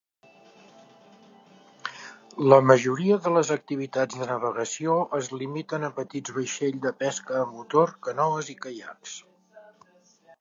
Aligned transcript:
La 2.53 2.57
majoria 2.69 3.19
de 3.25 3.33
les 3.35 3.51
activitats 3.55 4.17
de 4.21 4.29
navegació 4.31 4.95
es 5.19 5.29
limiten 5.43 5.85
a 5.89 5.93
petits 6.01 6.35
vaixell 6.39 6.81
de 6.87 6.93
pesca 7.03 7.39
a 7.43 7.47
motor, 7.51 7.93
canoes 8.09 8.51
i 8.55 8.57
caiacs. 8.65 9.19